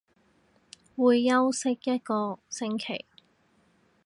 [0.95, 3.05] 會休息一個星期